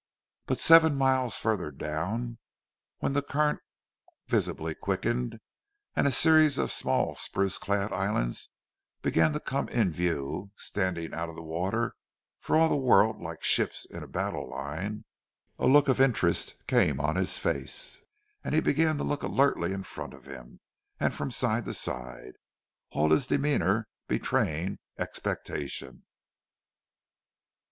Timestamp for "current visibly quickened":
3.21-5.39